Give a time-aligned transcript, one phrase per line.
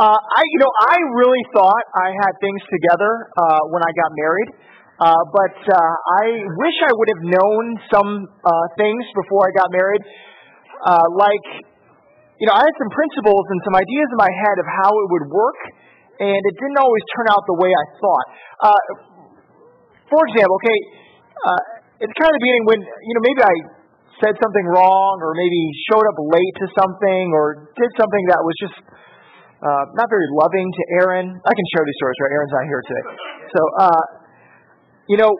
[0.00, 4.08] Uh, I, you know, I really thought I had things together uh, when I got
[4.16, 4.50] married,
[4.96, 5.92] uh, but uh,
[6.24, 10.00] I wish I would have known some uh, things before I got married.
[10.88, 11.44] Uh, like,
[12.40, 15.06] you know, I had some principles and some ideas in my head of how it
[15.20, 15.60] would work,
[16.16, 18.26] and it didn't always turn out the way I thought.
[18.72, 18.82] Uh,
[20.08, 20.78] for example, okay,
[21.44, 21.62] uh,
[22.08, 23.56] it's kind of beginning when, you know, maybe I
[24.24, 25.60] said something wrong or maybe
[25.92, 28.80] showed up late to something or did something that was just
[29.60, 31.26] uh, not very loving to Aaron.
[31.44, 32.32] I can share these stories, right?
[32.32, 33.04] Aaron's not here today.
[33.52, 34.02] So, uh,
[35.08, 35.32] you know,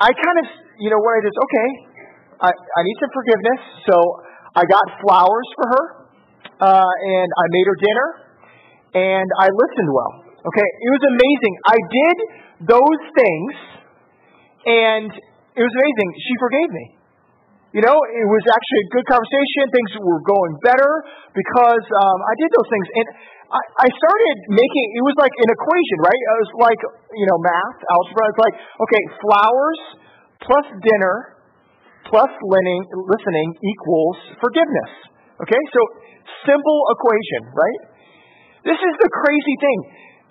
[0.00, 0.46] I kind of,
[0.80, 1.68] you know, what I did is, okay,
[2.40, 3.60] I, I need some forgiveness.
[3.90, 3.96] So
[4.56, 5.84] I got flowers for her,
[6.62, 8.08] uh, and I made her dinner,
[8.94, 10.12] and I listened well.
[10.38, 11.54] Okay, it was amazing.
[11.66, 12.16] I did
[12.72, 13.52] those things,
[14.66, 16.08] and it was amazing.
[16.16, 16.97] She forgave me.
[17.76, 19.62] You know, it was actually a good conversation.
[19.68, 20.92] Things were going better
[21.36, 22.86] because um, I did those things.
[22.96, 23.06] And
[23.52, 26.16] I, I started making, it was like an equation, right?
[26.16, 26.80] It was like,
[27.12, 28.24] you know, math, algebra.
[28.32, 29.80] It's like, okay, flowers
[30.48, 31.36] plus dinner
[32.08, 34.92] plus listening, listening equals forgiveness.
[35.44, 35.80] Okay, so
[36.48, 37.80] simple equation, right?
[38.64, 39.78] This is the crazy thing.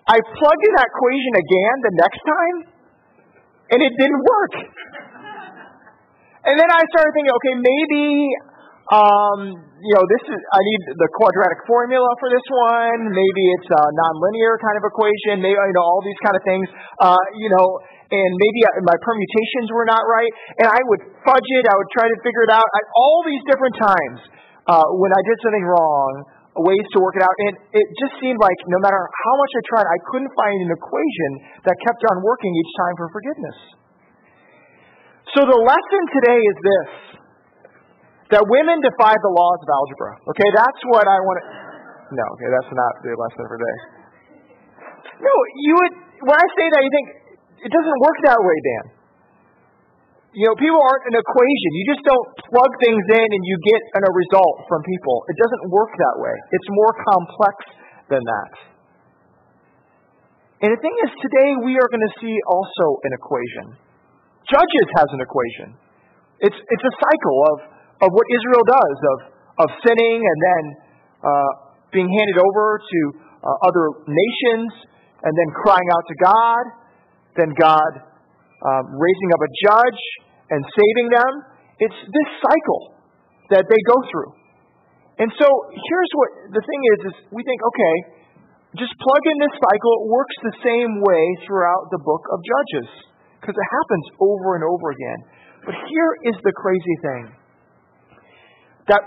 [0.10, 2.58] I plugged in that equation again the next time,
[3.78, 4.54] and it didn't work.
[6.48, 8.04] And then I started thinking, okay, maybe,
[8.88, 9.40] um,
[9.84, 13.12] you know, this is, I need the quadratic formula for this one.
[13.12, 15.44] Maybe it's a nonlinear kind of equation.
[15.44, 16.72] Maybe, you know, all these kind of things,
[17.04, 17.68] uh, you know,
[18.08, 20.32] and maybe my permutations were not right.
[20.64, 21.68] And I would fudge it.
[21.68, 24.20] I would try to figure it out at all these different times,
[24.72, 26.12] uh, when I did something wrong,
[26.64, 27.36] ways to work it out.
[27.44, 30.72] And it just seemed like no matter how much I tried, I couldn't find an
[30.72, 31.32] equation
[31.68, 33.60] that kept on working each time for forgiveness.
[35.36, 36.92] So the lesson today is this
[38.32, 40.12] that women defy the laws of algebra.
[40.36, 41.46] Okay, that's what I want to.
[42.16, 43.78] No, okay, that's not the lesson for today.
[45.24, 45.94] No, you would.
[46.28, 47.08] When I say that, you think
[47.68, 48.86] it doesn't work that way, Dan.
[50.36, 51.70] You know, people aren't an equation.
[51.82, 55.24] You just don't plug things in and you get an, a result from people.
[55.34, 56.36] It doesn't work that way.
[56.54, 57.56] It's more complex
[58.12, 58.52] than that.
[60.62, 63.87] And the thing is, today we are going to see also an equation.
[64.48, 65.76] Judges has an equation.
[66.40, 67.58] It's, it's a cycle of,
[68.08, 69.18] of what Israel does, of,
[69.64, 70.64] of sinning and then
[71.26, 71.52] uh,
[71.92, 73.00] being handed over to
[73.44, 74.72] uh, other nations,
[75.24, 76.64] and then crying out to God,
[77.36, 77.92] then God
[78.64, 80.02] um, raising up a judge
[80.54, 81.32] and saving them.
[81.82, 82.82] It's this cycle
[83.50, 84.32] that they go through.
[85.18, 87.96] And so here's what the thing is, is we think, okay,
[88.78, 89.92] just plug in this cycle.
[90.02, 92.90] It works the same way throughout the book of Judges
[93.40, 95.20] because it happens over and over again.
[95.66, 97.24] But here is the crazy thing
[98.88, 99.04] that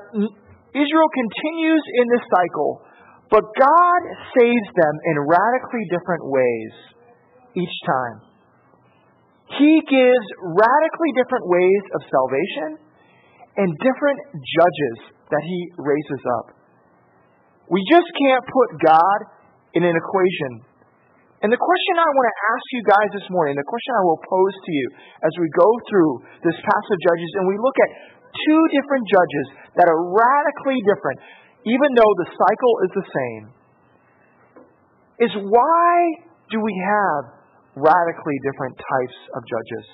[0.77, 2.85] Israel continues in this cycle,
[3.33, 4.01] but God
[4.37, 6.73] saves them in radically different ways
[7.57, 8.19] each time.
[9.57, 12.69] He gives radically different ways of salvation
[13.57, 14.97] and different judges
[15.33, 16.55] that He raises up.
[17.67, 19.19] We just can't put God
[19.75, 20.69] in an equation
[21.41, 24.21] and the question I want to ask you guys this morning, the question I will
[24.21, 24.87] pose to you
[25.25, 26.12] as we go through
[26.45, 27.91] this passage of Judges and we look at
[28.28, 29.47] two different judges
[29.81, 31.19] that are radically different,
[31.65, 33.43] even though the cycle is the same,
[35.25, 35.93] is why
[36.53, 37.23] do we have
[37.73, 39.87] radically different types of judges?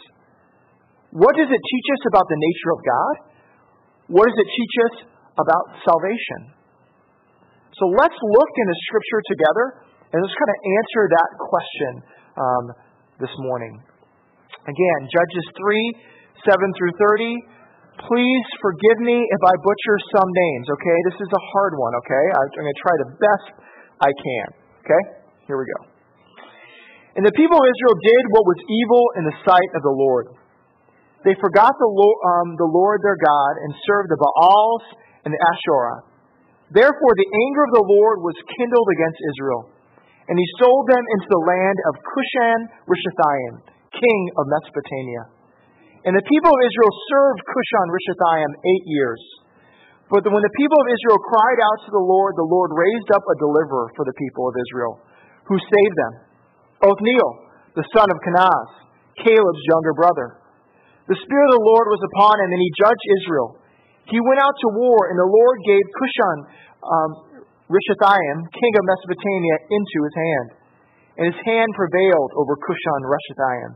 [1.14, 3.14] What does it teach us about the nature of God?
[4.18, 4.94] What does it teach us
[5.38, 6.58] about salvation?
[7.78, 9.66] So let's look in the scripture together
[10.16, 11.92] and let's kind of answer that question
[12.40, 12.64] um,
[13.20, 13.76] this morning.
[14.64, 17.36] Again, Judges 3 7 through 30.
[18.08, 20.98] Please forgive me if I butcher some names, okay?
[21.12, 22.24] This is a hard one, okay?
[22.32, 23.46] I'm going to try the best
[24.00, 24.46] I can,
[24.88, 25.02] okay?
[25.44, 25.80] Here we go.
[27.20, 30.32] And the people of Israel did what was evil in the sight of the Lord.
[31.28, 34.84] They forgot the Lord, um, the Lord their God and served the Baals
[35.28, 36.00] and the Asherah.
[36.72, 39.75] Therefore, the anger of the Lord was kindled against Israel
[40.26, 43.54] and he sold them into the land of Cushan Rishathaim,
[43.94, 45.22] king of Mesopotamia.
[46.06, 49.22] And the people of Israel served Cushan Rishathaim eight years.
[50.06, 53.26] But when the people of Israel cried out to the Lord, the Lord raised up
[53.26, 54.94] a deliverer for the people of Israel,
[55.50, 56.14] who saved them.
[56.86, 57.30] Othniel,
[57.74, 58.68] the son of Kenaz,
[59.18, 60.38] Caleb's younger brother.
[61.10, 63.58] The Spirit of the Lord was upon him, and he judged Israel.
[64.06, 66.36] He went out to war, and the Lord gave Cushan
[66.86, 67.10] um,
[67.66, 70.48] Rishathaim, king of Mesopotamia, into his hand.
[71.18, 73.70] And his hand prevailed over Cushan Rishathaim.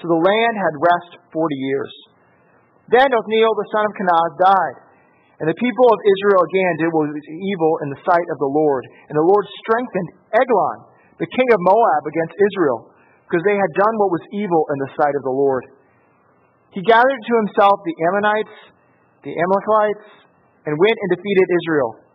[0.00, 1.92] So the land had rest forty years.
[2.88, 4.78] Then Othniel the son of Kenaz died,
[5.42, 8.48] And the people of Israel again did what was evil in the sight of the
[8.48, 8.86] Lord.
[9.10, 10.78] And the Lord strengthened Eglon,
[11.20, 12.94] the king of Moab, against Israel,
[13.28, 15.68] because they had done what was evil in the sight of the Lord.
[16.72, 18.56] He gathered to himself the Ammonites,
[19.20, 20.08] the Amalekites,
[20.64, 22.07] and went and defeated Israel.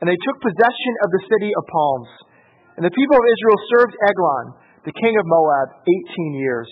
[0.00, 2.10] And they took possession of the city of palms.
[2.76, 4.46] And the people of Israel served Eglon,
[4.84, 6.68] the king of Moab, 18 years.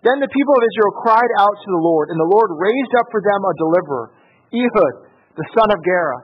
[0.00, 3.08] Then the people of Israel cried out to the Lord, and the Lord raised up
[3.10, 4.06] for them a deliverer
[4.54, 4.94] Ehud,
[5.34, 6.18] the son of Gera,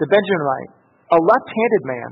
[0.00, 0.72] the Benjamite,
[1.12, 2.10] a left handed man.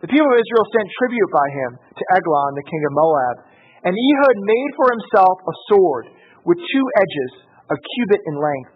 [0.00, 3.36] The people of Israel sent tribute by him to Eglon, the king of Moab.
[3.84, 6.04] And Ehud made for himself a sword
[6.46, 7.32] with two edges,
[7.66, 8.75] a cubit in length.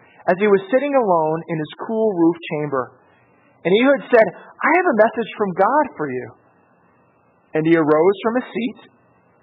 [0.27, 2.97] as he was sitting alone in his cool roof chamber.
[3.65, 6.27] And Ehud said, I have a message from God for you.
[7.53, 8.79] And he arose from his seat,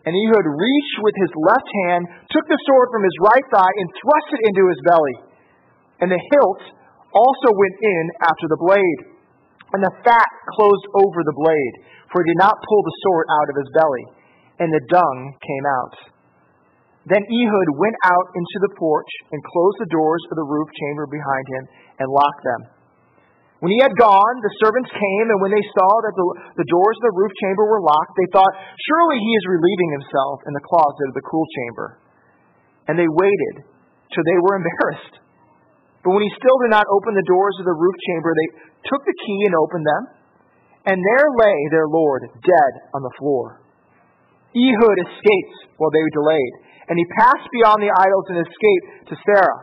[0.08, 2.02] and Ehud reached with his left hand,
[2.32, 5.28] took the sword from his right thigh, and thrust it into his belly
[6.00, 6.62] and the hilt
[7.14, 9.00] also went in after the blade.
[9.74, 11.74] And the fat closed over the blade,
[12.08, 14.04] for he did not pull the sword out of his belly,
[14.64, 15.94] and the dung came out.
[17.08, 21.08] Then Ehud went out into the porch and closed the doors of the roof chamber
[21.08, 21.64] behind him
[22.04, 22.62] and locked them.
[23.64, 26.26] When he had gone, the servants came, and when they saw that the,
[26.62, 28.54] the doors of the roof chamber were locked, they thought,
[28.86, 31.98] Surely he is relieving himself in the closet of the cool chamber.
[32.86, 33.66] And they waited
[34.14, 35.16] till they were embarrassed.
[36.06, 38.50] But when he still did not open the doors of the roof chamber, they
[38.86, 40.02] took the key and opened them,
[40.86, 43.58] and there lay their Lord dead on the floor.
[44.54, 46.54] Ehud escaped while they were delayed,
[46.88, 49.60] and he passed beyond the idols and escaped to Seirah.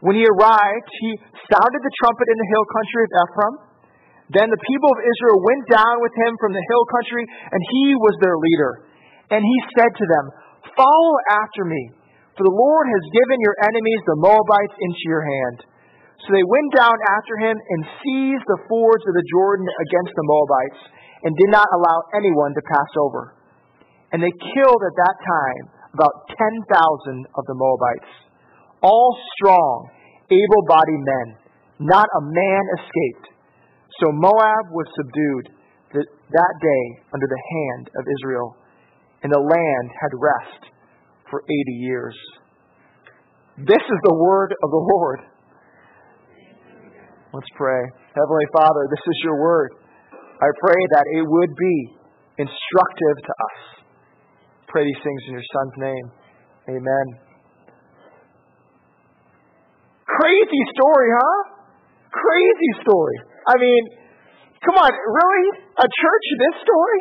[0.00, 1.10] When he arrived, he
[1.48, 3.54] sounded the trumpet in the hill country of Ephraim.
[4.32, 7.94] Then the people of Israel went down with him from the hill country, and he
[7.96, 8.72] was their leader.
[9.30, 10.24] And he said to them,
[10.74, 11.96] Follow after me
[12.36, 15.64] for the Lord has given your enemies, the Moabites, into your hand.
[16.20, 20.28] So they went down after him and seized the fords of the Jordan against the
[20.28, 20.80] Moabites,
[21.24, 23.32] and did not allow anyone to pass over.
[24.12, 25.64] And they killed at that time
[25.96, 28.12] about 10,000 of the Moabites,
[28.84, 29.88] all strong,
[30.28, 31.40] able bodied men.
[31.80, 33.32] Not a man escaped.
[34.00, 35.56] So Moab was subdued
[35.96, 36.84] that day
[37.14, 38.56] under the hand of Israel,
[39.22, 40.68] and the land had rest
[41.30, 42.16] for 80 years.
[43.56, 45.20] This is the word of the Lord.
[47.32, 47.82] Let's pray.
[48.12, 49.72] Heavenly Father, this is your word.
[50.12, 51.96] I pray that it would be
[52.38, 53.75] instructive to us.
[54.68, 56.06] Pray these things in your Son's name.
[56.68, 57.06] Amen.
[60.06, 61.38] Crazy story, huh?
[62.10, 63.16] Crazy story.
[63.46, 63.82] I mean,
[64.64, 65.46] come on, really?
[65.78, 67.00] A church this story?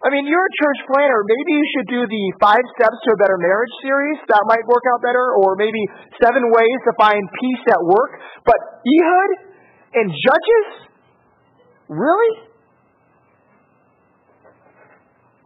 [0.00, 1.20] I mean, you're a church planter.
[1.28, 4.16] Maybe you should do the Five Steps to a Better Marriage series.
[4.32, 5.36] That might work out better.
[5.36, 5.76] Or maybe
[6.16, 8.16] Seven Ways to Find Peace at Work.
[8.48, 9.30] But Ehud
[10.00, 10.68] and Judges?
[11.92, 12.49] Really?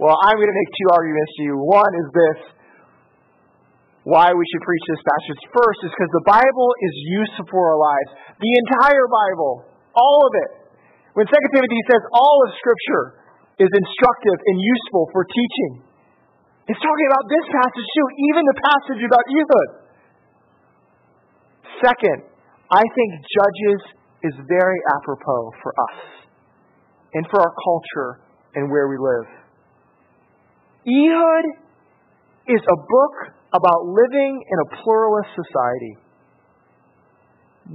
[0.04, 1.54] Well, I'm going to make two arguments to you.
[1.56, 2.40] One is this
[4.04, 6.94] why we should preach this passage first is because the Bible is
[7.24, 8.36] useful for our lives.
[8.36, 9.64] The entire Bible,
[9.96, 10.50] all of it.
[11.16, 13.24] When 2 Timothy says all of Scripture,
[13.64, 15.72] is instructive and useful for teaching.
[16.68, 19.68] It's talking about this passage too, even the passage about Ehud.
[21.80, 22.18] Second,
[22.68, 23.80] I think Judges
[24.26, 25.96] is very apropos for us
[27.16, 28.20] and for our culture
[28.58, 29.43] and where we live.
[30.84, 31.44] Ehud
[32.44, 33.14] is a book
[33.56, 35.96] about living in a pluralist society.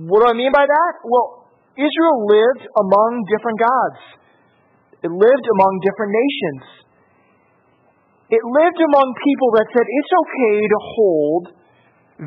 [0.06, 0.92] What do I mean by that?
[1.02, 4.02] Well, Israel lived among different gods.
[5.02, 6.64] It lived among different nations.
[8.30, 11.44] It lived among people that said it's okay to hold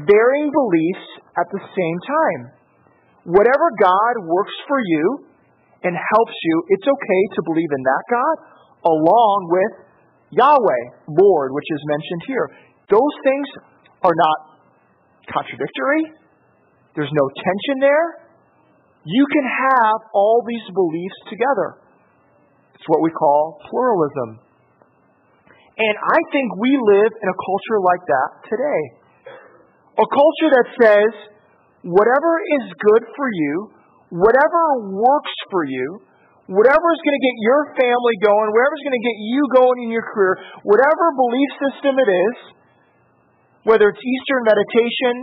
[0.03, 1.07] varying beliefs
[1.39, 2.43] at the same time.
[3.23, 5.31] Whatever God works for you
[5.87, 8.37] and helps you, it's okay to believe in that God
[8.83, 9.92] along with
[10.33, 12.47] Yahweh, Lord, which is mentioned here.
[12.89, 13.49] Those things
[14.03, 14.39] are not
[15.29, 16.17] contradictory.
[16.97, 18.07] There's no tension there.
[19.05, 21.81] You can have all these beliefs together.
[22.75, 24.41] It's what we call pluralism.
[25.79, 28.83] And I think we live in a culture like that today.
[30.01, 31.13] A culture that says
[31.83, 33.71] whatever is good for you,
[34.11, 36.01] whatever works for you,
[36.53, 39.79] whatever is going to get your family going, whatever is going to get you going
[39.87, 40.37] in your career,
[40.69, 42.37] whatever belief system it is,
[43.65, 45.15] whether it's Eastern meditation,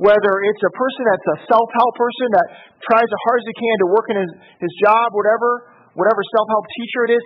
[0.00, 2.46] whether it's a person that's a self help person that
[2.82, 4.32] tries as hard as he can to work in his,
[4.64, 7.24] his job, whatever, whatever self help teacher it is,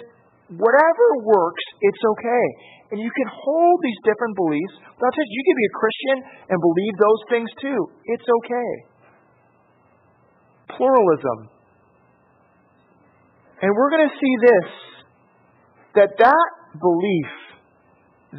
[0.59, 2.47] whatever works, it's okay.
[2.92, 4.75] And you can hold these different beliefs.
[4.97, 5.28] That's it.
[5.28, 6.16] You can be a Christian
[6.49, 7.80] and believe those things too.
[8.09, 8.71] It's okay.
[10.73, 11.58] Pluralism.
[13.62, 14.69] And we're going to see this
[15.97, 16.49] that that
[16.79, 17.31] belief,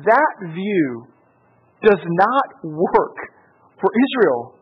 [0.08, 1.08] that view,
[1.84, 3.18] does not work
[3.80, 4.56] for Israel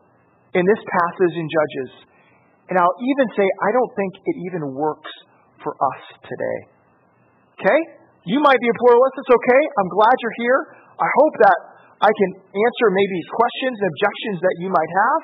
[0.54, 1.90] in this passage in Judges.
[2.70, 5.10] And I'll even say, I don't think it even works
[5.62, 6.58] for us today.
[7.58, 7.80] Okay?
[8.26, 9.14] You might be a pluralist.
[9.18, 9.62] It's okay.
[9.78, 10.60] I'm glad you're here.
[10.98, 11.58] I hope that
[12.02, 15.20] I can answer maybe questions and objections that you might have.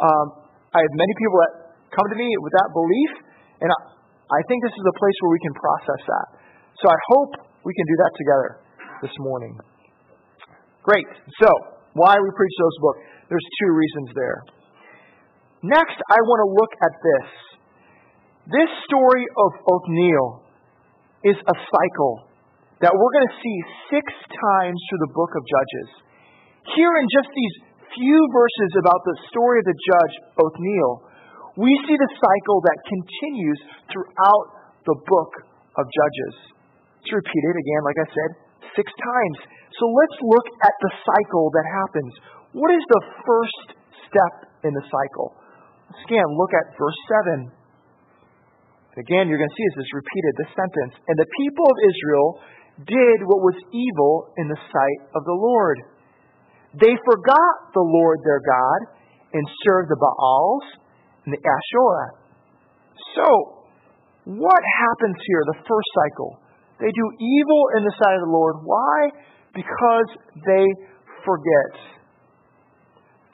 [0.00, 0.26] Um,
[0.72, 1.52] I have many people that
[1.92, 3.10] come to me with that belief,
[3.60, 3.78] and I,
[4.30, 6.26] I think this is a place where we can process that.
[6.80, 7.30] So I hope
[7.64, 8.50] we can do that together
[9.04, 9.52] this morning.
[10.84, 11.08] Great.
[11.40, 11.48] So,
[11.96, 13.00] why we preach those books?
[13.28, 14.38] There's two reasons there.
[15.64, 17.28] Next, I want to look at this.
[18.52, 20.44] This story of Othniel
[21.24, 22.28] is a cycle
[22.84, 23.58] that we're going to see
[23.96, 25.88] six times through the book of Judges.
[26.76, 27.54] Here in just these
[27.96, 30.92] few verses about the story of the judge Othniel,
[31.54, 34.46] we see the cycle that continues throughout
[34.86, 35.32] the book
[35.78, 36.34] of Judges.
[37.02, 38.30] It's repeated again, like I said,
[38.74, 39.38] six times.
[39.78, 42.12] So let's look at the cycle that happens.
[42.54, 43.66] What is the first
[44.10, 44.34] step
[44.66, 45.34] in the cycle?
[46.06, 47.50] Again look at verse 7.
[48.94, 50.94] Again, you're going to see this repeated, this sentence.
[51.10, 52.28] And the people of Israel
[52.86, 55.82] did what was evil in the sight of the Lord.
[56.78, 58.80] They forgot the Lord their God
[59.34, 60.66] and served the Baals
[61.32, 62.10] Asherah.
[63.16, 63.28] So,
[64.24, 66.40] what happens here, the first cycle?
[66.80, 68.60] They do evil in the sight of the Lord.
[68.64, 68.96] Why?
[69.54, 70.08] Because
[70.44, 70.66] they
[71.24, 71.70] forget.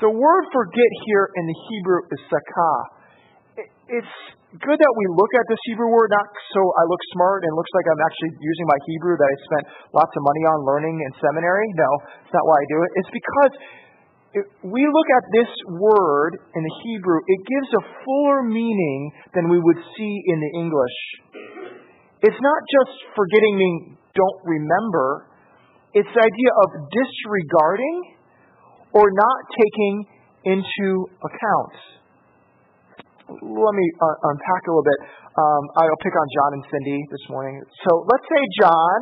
[0.00, 2.80] The word forget here in the Hebrew is sakah.
[3.90, 4.14] It's
[4.58, 7.70] good that we look at this Hebrew word, not so I look smart and looks
[7.76, 11.10] like I'm actually using my Hebrew that I spent lots of money on learning in
[11.20, 11.68] seminary.
[11.76, 11.90] No,
[12.24, 12.90] it's not why I do it.
[12.98, 13.52] It's because
[14.30, 19.50] if we look at this word in the Hebrew, it gives a fuller meaning than
[19.50, 20.98] we would see in the English.
[22.22, 25.26] It's not just forgetting meaning don't remember,
[25.94, 27.96] it's the idea of disregarding
[28.92, 29.94] or not taking
[30.46, 31.74] into account.
[33.30, 35.00] Let me uh, unpack a little bit.
[35.38, 37.62] Um, I'll pick on John and Cindy this morning.
[37.86, 38.98] So let's say John,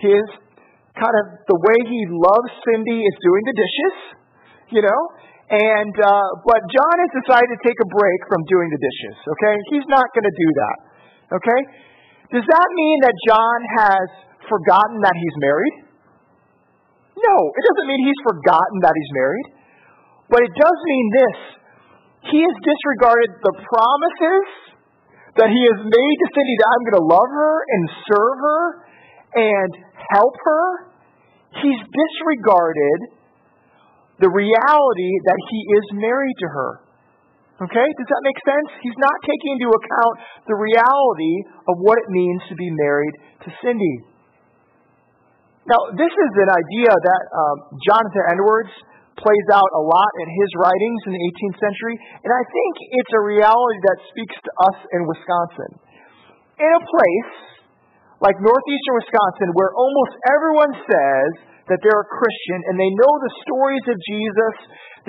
[0.00, 0.24] his
[0.96, 4.19] kind of the way he loves Cindy is doing the dishes
[4.70, 5.00] you know?
[5.50, 9.54] And, uh, but John has decided to take a break from doing the dishes, okay?
[9.74, 10.76] He's not going to do that,
[11.42, 11.60] okay?
[12.30, 14.06] Does that mean that John has
[14.46, 15.76] forgotten that he's married?
[17.18, 19.48] No, it doesn't mean he's forgotten that he's married.
[20.30, 21.38] But it does mean this
[22.30, 24.46] he has disregarded the promises
[25.40, 28.62] that he has made to Cindy that I'm going to love her and serve her
[29.34, 29.70] and
[30.14, 30.64] help her.
[31.64, 33.19] He's disregarded
[34.20, 36.70] the reality that he is married to her.
[37.60, 37.88] Okay?
[37.96, 38.68] Does that make sense?
[38.84, 40.14] He's not taking into account
[40.48, 41.34] the reality
[41.68, 43.96] of what it means to be married to Cindy.
[45.68, 48.72] Now, this is an idea that um, Jonathan Edwards
[49.20, 53.12] plays out a lot in his writings in the 18th century, and I think it's
[53.12, 55.70] a reality that speaks to us in Wisconsin.
[56.56, 57.49] In a place
[58.20, 61.30] like northeastern Wisconsin, where almost everyone says
[61.72, 64.54] that they're a Christian and they know the stories of Jesus,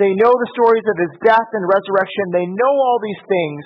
[0.00, 3.62] they know the stories of his death and resurrection, they know all these things.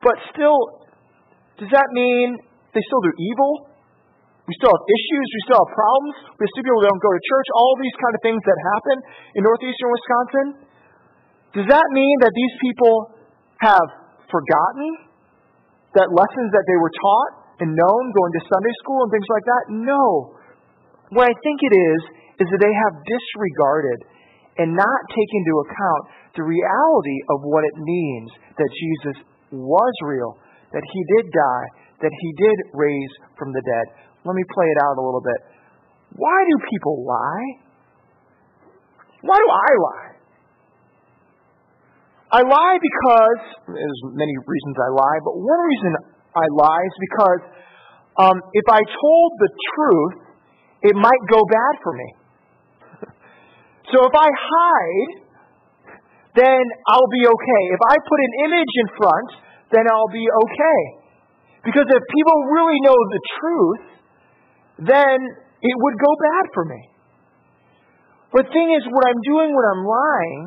[0.00, 0.88] But still,
[1.60, 2.40] does that mean
[2.72, 3.68] they still do evil?
[4.48, 7.48] We still have issues, we still have problems, we still people don't go to church,
[7.54, 8.96] all these kind of things that happen
[9.36, 10.46] in northeastern Wisconsin.
[11.60, 12.94] Does that mean that these people
[13.60, 13.88] have
[14.32, 15.09] forgotten
[15.98, 17.40] that lessons that they were taught?
[17.60, 19.64] and known going to Sunday school and things like that?
[19.84, 20.04] No.
[21.12, 22.00] What I think it is,
[22.40, 24.00] is that they have disregarded
[24.64, 26.02] and not taken into account
[26.40, 29.16] the reality of what it means that Jesus
[29.52, 30.40] was real,
[30.72, 31.66] that he did die,
[32.00, 33.86] that he did raise from the dead.
[34.24, 35.40] Let me play it out a little bit.
[36.16, 37.46] Why do people lie?
[39.20, 40.09] Why do I lie?
[42.30, 45.90] I lie because, there's many reasons I lie, but one reason
[46.34, 47.42] I lie is because
[48.22, 50.16] um, if I told the truth,
[50.82, 52.08] it might go bad for me.
[53.92, 55.30] so if I hide
[56.34, 57.62] then I'll be okay.
[57.74, 59.28] If I put an image in front,
[59.74, 60.80] then I'll be okay.
[61.66, 63.84] Because if people really know the truth,
[64.86, 65.16] then
[65.60, 66.80] it would go bad for me.
[68.30, 70.42] But the thing is, what I'm doing when I'm lying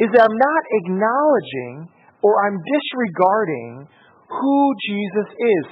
[0.00, 1.88] is that I'm not acknowledging
[2.22, 3.86] or I'm disregarding
[4.28, 5.64] who Jesus is.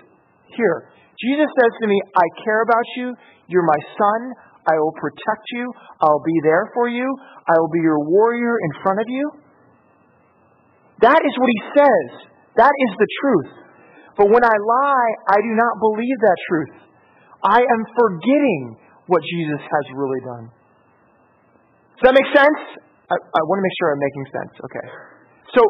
[0.55, 0.89] Here,
[1.19, 3.15] Jesus says to me, I care about you.
[3.49, 4.21] You're my son.
[4.69, 5.73] I will protect you.
[6.01, 7.07] I'll be there for you.
[7.49, 9.27] I will be your warrior in front of you.
[11.03, 12.11] That is what he says.
[12.57, 13.53] That is the truth.
[14.17, 16.75] But when I lie, I do not believe that truth.
[17.43, 18.77] I am forgetting
[19.07, 20.47] what Jesus has really done.
[21.99, 22.92] Does that make sense?
[23.13, 24.55] I, I want to make sure I'm making sense.
[24.65, 24.87] Okay.
[25.53, 25.63] So,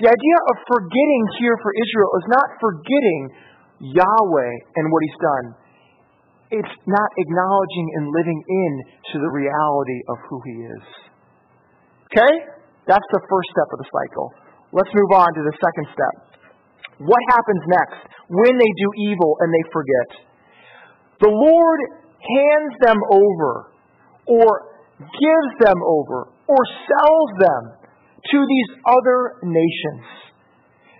[0.00, 3.22] the idea of forgetting here for Israel is not forgetting
[3.92, 5.46] Yahweh and what He's done.
[6.48, 8.72] It's not acknowledging and living in
[9.12, 10.84] to the reality of who He is.
[12.08, 12.32] Okay?
[12.88, 14.32] That's the first step of the cycle.
[14.72, 16.14] Let's move on to the second step.
[17.04, 18.00] What happens next
[18.32, 20.08] when they do evil and they forget?
[21.20, 21.80] The Lord
[22.16, 23.74] hands them over
[24.26, 24.67] or
[24.98, 27.62] gives them over or sells them
[28.18, 30.04] to these other nations.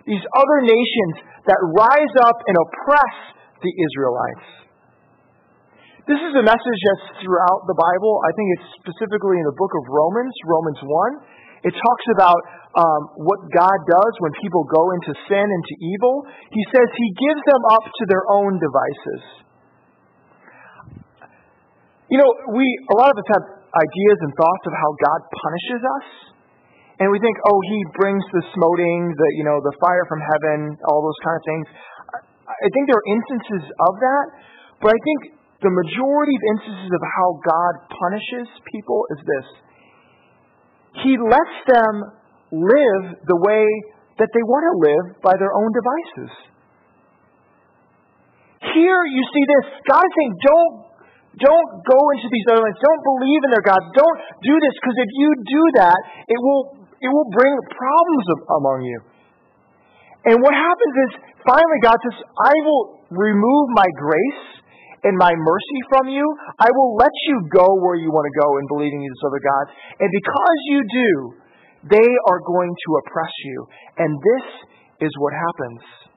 [0.07, 1.15] These other nations
[1.45, 3.15] that rise up and oppress
[3.59, 4.59] the Israelites.
[6.07, 8.17] This is a message that's throughout the Bible.
[8.25, 11.69] I think it's specifically in the book of Romans, Romans 1.
[11.69, 12.39] It talks about
[12.73, 16.25] um, what God does when people go into sin, into evil.
[16.49, 19.21] He says He gives them up to their own devices.
[22.09, 25.81] You know, we a lot of us have ideas and thoughts of how God punishes
[25.81, 26.07] us.
[26.99, 30.75] And we think, oh, he brings the smoting, the you know, the fire from heaven,
[30.91, 31.65] all those kind of things.
[32.49, 34.25] I think there are instances of that,
[34.83, 35.19] but I think
[35.63, 39.47] the majority of instances of how God punishes people is this.
[41.07, 41.93] He lets them
[42.51, 43.63] live the way
[44.19, 46.31] that they want to live by their own devices.
[48.75, 49.65] Here you see this.
[49.87, 50.88] God is saying, don't
[51.37, 52.79] don't go into these other lands.
[52.81, 53.85] Don't believe in their gods.
[53.93, 56.63] Don't do this because if you do that, it will
[56.99, 58.25] it will bring problems
[58.59, 58.99] among you.
[60.25, 61.11] And what happens is
[61.45, 64.43] finally God says, "I will remove my grace
[65.05, 66.25] and my mercy from you.
[66.59, 69.69] I will let you go where you want to go in believing these other gods.
[70.01, 71.11] And because you do,
[71.93, 73.57] they are going to oppress you.
[74.01, 74.45] And this
[75.07, 76.08] is what happens."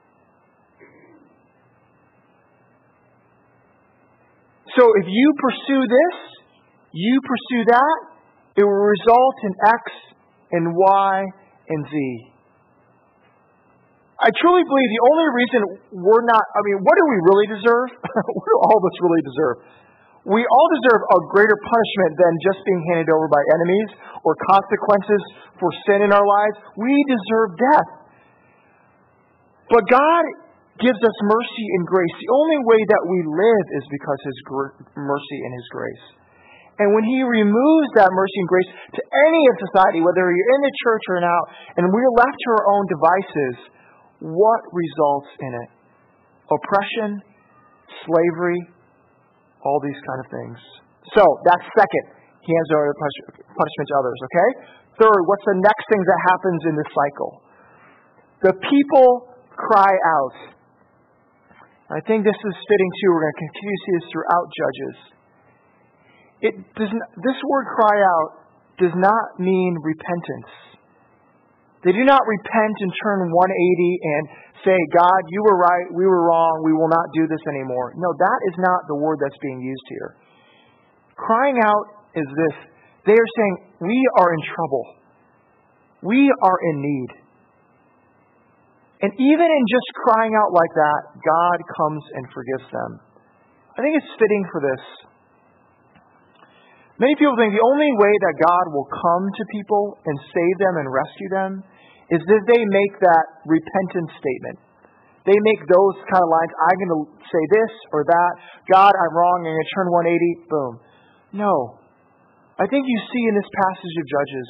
[4.77, 6.15] So if you pursue this,
[6.93, 7.97] you pursue that,
[8.57, 9.83] it will result in X
[10.53, 11.13] and Y
[11.69, 11.93] and Z.
[14.23, 15.59] I truly believe the only reason
[15.99, 17.87] we're not, I mean, what do we really deserve?
[18.37, 19.57] what do all of us really deserve?
[20.23, 23.89] We all deserve a greater punishment than just being handed over by enemies
[24.23, 25.21] or consequences
[25.59, 26.55] for sin in our lives.
[26.79, 27.89] We deserve death.
[29.67, 30.23] But God
[30.81, 32.15] gives us mercy and grace.
[32.17, 36.05] The only way that we live is because His gr- mercy and His grace.
[36.81, 40.61] And when He removes that mercy and grace to any in society, whether you're in
[40.65, 41.43] the church or not,
[41.77, 43.55] and we're left to our own devices,
[44.25, 45.69] what results in it?
[46.49, 47.21] Oppression,
[48.09, 48.61] slavery,
[49.61, 50.57] all these kind of things.
[51.13, 52.05] So, that's second.
[52.43, 54.49] He hands over punishment to others, okay?
[54.99, 57.31] Third, what's the next thing that happens in this cycle?
[58.43, 60.52] The people cry out.
[61.93, 63.09] I think this is fitting too.
[63.13, 64.97] We're going to continue to see this throughout Judges.
[66.41, 68.29] It does not, this word cry out
[68.81, 70.49] does not mean repentance.
[71.85, 74.23] They do not repent and turn 180 and
[74.65, 77.93] say, God, you were right, we were wrong, we will not do this anymore.
[77.95, 80.15] No, that is not the word that's being used here.
[81.15, 82.55] Crying out is this
[83.05, 84.85] they are saying, We are in trouble,
[86.01, 87.22] we are in need.
[89.03, 92.91] And even in just crying out like that, God comes and forgives them.
[93.75, 94.83] I think it's fitting for this.
[97.03, 100.75] Many people think the only way that God will come to people and save them
[100.79, 101.51] and rescue them
[102.15, 104.57] is if they make that repentance statement.
[105.27, 106.51] They make those kind of lines.
[106.51, 108.31] I'm going to say this or that.
[108.71, 109.43] God, I'm wrong.
[109.43, 110.47] I'm going to turn 180.
[110.51, 110.73] Boom.
[111.43, 111.55] No.
[112.59, 114.47] I think you see in this passage of Judges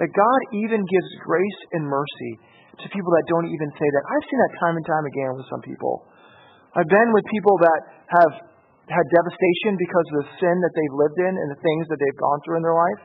[0.00, 2.32] that God even gives grace and mercy
[2.82, 4.02] to people that don't even say that.
[4.08, 6.08] I've seen that time and time again with some people.
[6.76, 7.80] I've been with people that
[8.20, 8.32] have
[8.90, 12.20] had devastation because of the sin that they've lived in and the things that they've
[12.20, 13.02] gone through in their life.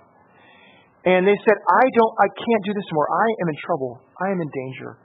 [1.05, 3.09] And they said, I don't, I can't do this anymore.
[3.13, 3.93] I am in trouble.
[4.17, 4.97] I am in danger.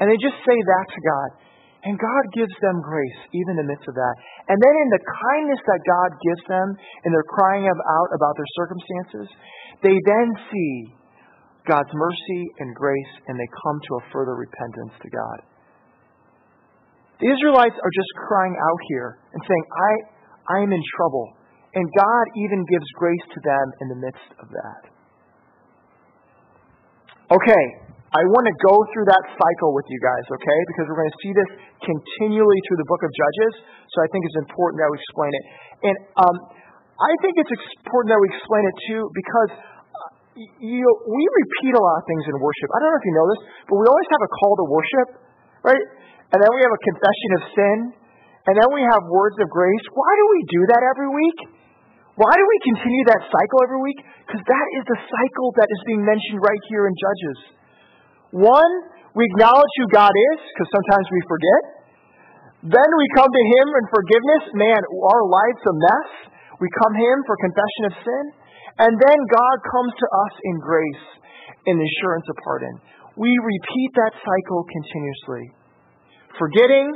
[0.00, 1.28] And they just say that to God.
[1.84, 4.14] And God gives them grace, even in the midst of that.
[4.48, 6.66] And then in the kindness that God gives them,
[7.04, 9.28] and they're crying out about their circumstances,
[9.84, 10.72] they then see
[11.66, 15.38] God's mercy and grace and they come to a further repentance to God.
[17.18, 19.92] The Israelites are just crying out here and saying, I,
[20.52, 21.32] I am in trouble.
[21.76, 24.82] And God even gives grace to them in the midst of that.
[27.36, 27.64] Okay,
[28.14, 30.58] I want to go through that cycle with you guys, okay?
[30.72, 31.50] Because we're going to see this
[31.84, 33.52] continually through the book of Judges.
[33.92, 35.44] So I think it's important that we explain it.
[35.90, 36.36] And um,
[36.96, 39.50] I think it's important that we explain it too because
[40.36, 42.68] you know, we repeat a lot of things in worship.
[42.68, 43.40] I don't know if you know this,
[43.72, 45.08] but we always have a call to worship,
[45.64, 45.84] right?
[46.32, 47.76] And then we have a confession of sin.
[48.46, 49.84] And then we have words of grace.
[49.90, 51.38] Why do we do that every week?
[52.14, 53.98] Why do we continue that cycle every week?
[54.22, 57.38] Because that is the cycle that is being mentioned right here in Judges.
[58.46, 58.72] One,
[59.18, 61.62] we acknowledge who God is, because sometimes we forget.
[62.70, 64.42] Then we come to Him in forgiveness.
[64.54, 66.10] Man, our life's a mess.
[66.62, 68.24] We come Him for confession of sin.
[68.76, 71.06] And then God comes to us in grace,
[71.64, 72.76] in the assurance of pardon.
[73.16, 75.44] We repeat that cycle continuously.
[76.36, 76.86] Forgetting,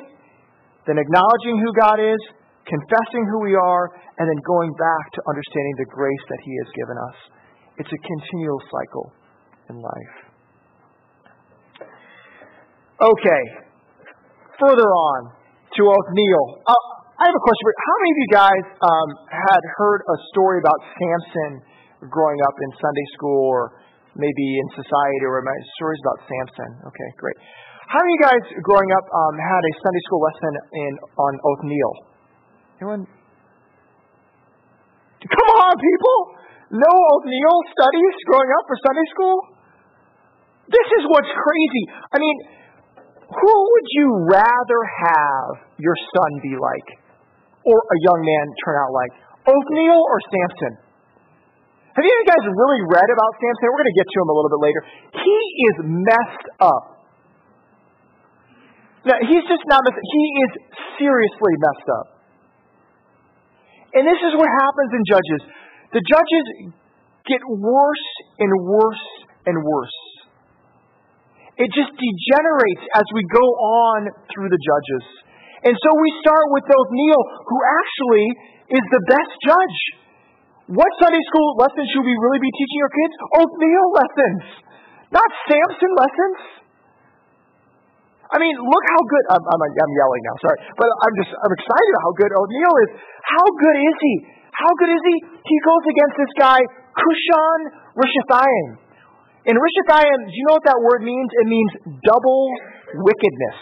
[0.84, 2.20] then acknowledging who God is,
[2.68, 6.68] confessing who we are, and then going back to understanding the grace that He has
[6.76, 7.16] given us.
[7.80, 9.06] It's a continual cycle
[9.72, 10.14] in life.
[13.00, 13.42] Okay,
[14.60, 15.32] further on
[15.72, 16.60] to Othniel.
[16.68, 17.80] Uh, I have a question for you.
[17.80, 21.69] How many of you guys um, had heard a story about Samson
[22.08, 23.76] growing up in Sunday school or
[24.16, 26.70] maybe in society or my stories about Samson?
[26.88, 27.36] Okay, great.
[27.90, 31.32] How many of you guys growing up um, had a Sunday school lesson in on
[31.42, 31.94] Othniel?
[32.78, 33.02] Anyone?
[35.20, 36.18] Come on, people!
[36.70, 39.36] No Othniel studies growing up for Sunday school?
[40.70, 41.84] This is what's crazy.
[42.14, 42.36] I mean,
[43.26, 46.88] who would you rather have your son be like?
[47.66, 49.12] Or a young man turn out like?
[49.50, 50.89] Othniel or Samson?
[52.00, 53.68] Have any of you guys really read about Samson?
[53.68, 54.80] We're going to get to him a little bit later.
[55.20, 55.36] He
[55.68, 56.84] is messed up.
[59.04, 60.08] Now, he's just not messed up.
[60.08, 60.52] He is
[60.96, 62.06] seriously messed up.
[64.00, 65.42] And this is what happens in Judges.
[65.92, 66.72] The judges
[67.28, 68.08] get worse
[68.40, 69.06] and worse
[69.44, 69.98] and worse.
[71.60, 75.04] It just degenerates as we go on through the judges.
[75.68, 78.26] And so we start with Othniel, who actually
[78.72, 79.99] is the best judge.
[80.70, 83.14] What Sunday school lessons should we really be teaching our kids?
[83.42, 84.42] Othniel lessons,
[85.10, 86.38] not Samson lessons.
[88.30, 89.24] I mean, look how good.
[89.34, 90.58] I'm, I'm, I'm yelling now, sorry.
[90.78, 92.90] But I'm just, I'm excited about how good Othniel is.
[93.02, 94.14] How good is he?
[94.54, 95.16] How good is he?
[95.42, 96.60] He goes against this guy,
[96.94, 97.60] Cushan
[97.98, 98.66] Rishathaim.
[99.50, 101.26] In Rishathaim, do you know what that word means?
[101.34, 102.46] It means double
[103.10, 103.58] wickedness.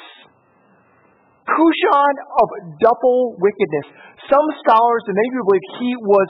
[1.49, 2.49] Cushan of
[2.85, 3.97] double wickedness.
[4.29, 6.29] Some scholars, and people believe he was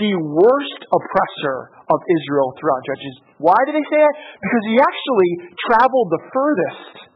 [0.00, 3.14] the worst oppressor of Israel throughout Judges.
[3.36, 4.14] Why do they say that?
[4.40, 5.30] Because he actually
[5.68, 7.10] traveled the furthest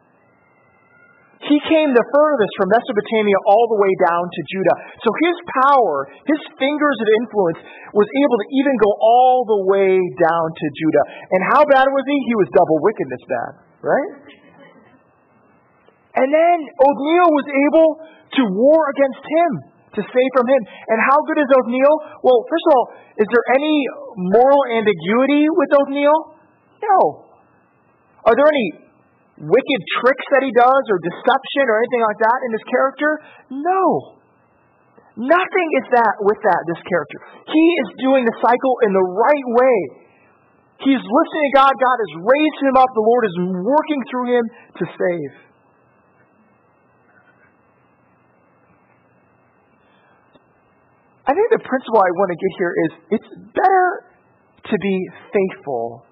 [1.44, 4.76] he came the furthest from Mesopotamia all the way down to Judah.
[5.04, 7.60] So his power, his fingers of influence,
[7.92, 9.92] was able to even go all the way
[10.24, 11.04] down to Judah.
[11.36, 12.16] And how bad was he?
[12.16, 13.52] He was double wickedness bad,
[13.84, 14.10] right?
[16.16, 17.88] And then Othniel was able
[18.40, 19.50] to war against him,
[19.94, 20.62] to save from him.
[20.90, 21.94] And how good is Othniel?
[22.26, 22.86] Well, first of all,
[23.18, 23.76] is there any
[24.34, 26.18] moral ambiguity with Othniel?
[26.82, 26.98] No.
[28.26, 28.68] Are there any
[29.38, 33.10] wicked tricks that he does or deception or anything like that in his character?
[33.50, 33.84] No.
[35.14, 37.18] Nothing is that with that, this character.
[37.46, 39.78] He is doing the cycle in the right way.
[40.82, 41.70] He's listening to God.
[41.70, 42.90] God has raised him up.
[42.90, 45.53] The Lord is working through him to save.
[51.24, 53.88] I think the principle I want to get here is it's better
[54.68, 54.96] to be
[55.32, 56.04] faithful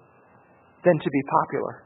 [0.85, 1.83] than to be popular.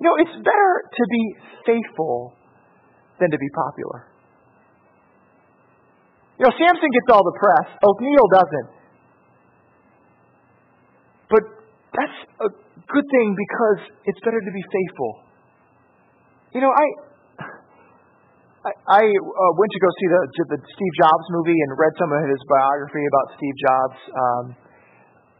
[0.00, 1.24] You know, it's better to be
[1.64, 2.34] faithful
[3.20, 4.04] than to be popular.
[6.38, 8.70] You know, Samson gets all the press, Othniel doesn't.
[11.30, 11.42] But
[11.96, 15.24] that's a good thing because it's better to be faithful.
[16.52, 17.11] You know, I
[18.62, 20.20] I, uh, went to go see the,
[20.54, 23.98] the Steve Jobs movie and read some of his biography about Steve Jobs.
[24.14, 24.44] Um,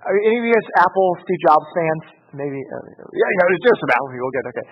[0.03, 2.23] are any of you guys Apple Steve Jobs fans?
[2.35, 4.31] maybe, uh, yeah, you know, there's some Apple people.
[4.33, 4.67] Good, okay.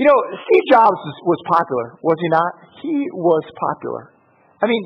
[0.00, 2.52] You know, Steve Jobs was, was popular, was he not?
[2.80, 4.16] He was popular.
[4.64, 4.82] I mean,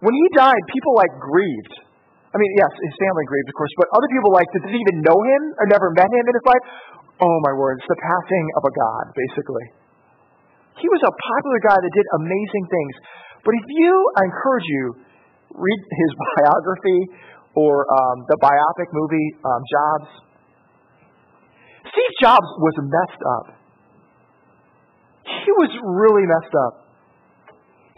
[0.00, 1.84] when he died, people like grieved.
[2.32, 5.16] I mean, yes, his family grieved, of course, but other people like didn't even know
[5.16, 6.64] him or never met him in his life?
[7.20, 9.66] Oh my word, it's the passing of a god, basically.
[10.78, 12.94] He was a popular guy that did amazing things.
[13.42, 14.84] But if you, I encourage you,
[15.54, 17.00] read his biography,
[17.58, 20.10] or um, the biopic movie um, Jobs.
[21.90, 23.46] Steve Jobs was messed up.
[25.26, 26.88] He was really messed up.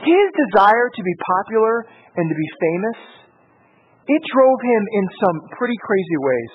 [0.01, 1.85] His desire to be popular
[2.17, 2.99] and to be famous,
[4.09, 6.55] it drove him in some pretty crazy ways.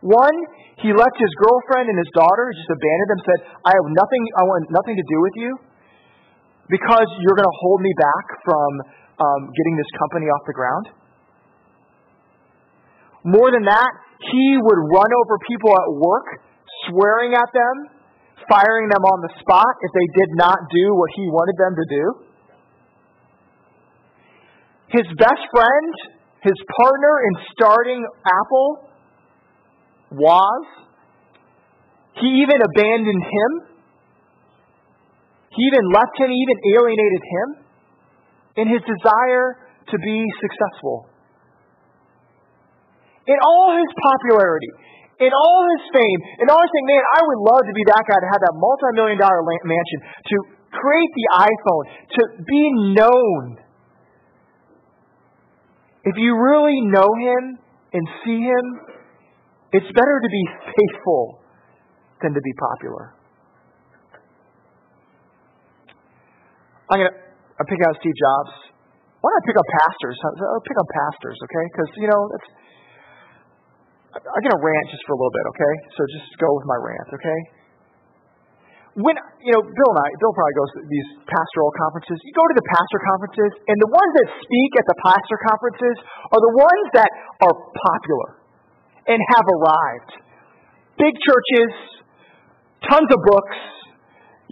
[0.00, 0.36] One,
[0.80, 4.42] he left his girlfriend and his daughter, just abandoned them, said, I have nothing, I
[4.48, 5.50] want nothing to do with you
[6.72, 8.70] because you're going to hold me back from
[9.20, 10.86] um, getting this company off the ground.
[13.28, 13.90] More than that,
[14.32, 16.40] he would run over people at work,
[16.88, 18.00] swearing at them,
[18.48, 21.86] firing them on the spot if they did not do what he wanted them to
[21.92, 22.04] do.
[24.96, 25.92] His best friend,
[26.40, 28.89] his partner in starting Apple,
[30.12, 30.64] was.
[32.18, 33.50] He even abandoned him.
[35.50, 37.48] He even left him, he even alienated him
[38.56, 39.58] in his desire
[39.90, 41.10] to be successful.
[43.26, 44.70] In all his popularity,
[45.20, 48.02] in all his fame, in all his saying, man, I would love to be that
[48.06, 49.98] guy to have that multi million dollar mansion,
[50.32, 50.36] to
[50.70, 52.62] create the iPhone, to be
[52.96, 53.42] known.
[56.04, 57.58] If you really know him
[57.92, 58.64] and see him,
[59.70, 61.38] it's better to be faithful
[62.22, 63.14] than to be popular.
[66.90, 68.52] I'm going to pick out Steve Jobs.
[69.22, 70.16] Why don't I pick up pastors?
[70.26, 71.64] I'll pick up pastors, okay?
[71.70, 72.48] Because, you know, that's.
[74.10, 75.74] I'm going to rant just for a little bit, okay?
[75.94, 77.40] So just go with my rant, okay?
[78.98, 82.18] When, you know, Bill and I, Bill probably goes to these pastoral conferences.
[82.26, 85.96] You go to the pastor conferences, and the ones that speak at the pastor conferences
[86.34, 87.10] are the ones that
[87.46, 88.39] are popular
[89.06, 90.12] and have arrived.
[90.98, 91.72] Big churches,
[92.84, 93.58] tons of books,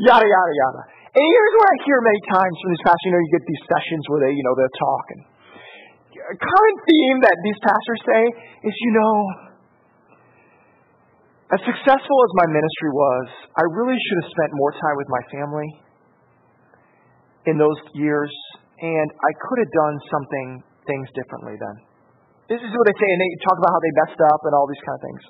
[0.00, 0.82] yada, yada, yada.
[1.12, 3.04] And here's what I hear many times from these pastors.
[3.08, 5.20] You know, you get these sessions where they, you know, they're talking.
[6.18, 8.22] A common theme that these pastors say
[8.68, 9.14] is, you know,
[11.48, 15.22] as successful as my ministry was, I really should have spent more time with my
[15.32, 15.70] family
[17.48, 18.28] in those years,
[18.84, 20.48] and I could have done something,
[20.84, 21.87] things differently then.
[22.48, 24.64] This is what they say, and they talk about how they messed up and all
[24.64, 25.22] these kind of things.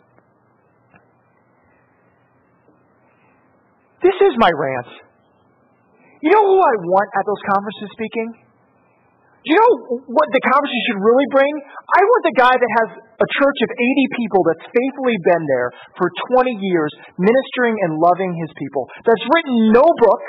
[4.07, 4.91] This is my rant.
[6.23, 8.29] You know who I want at those conferences speaking?
[9.43, 11.51] Do you know what the conferences should really bring?
[11.95, 15.75] I want the guy that has a church of 80 people that's faithfully been there
[15.99, 20.23] for 20 years, ministering and loving his people, that's written no book,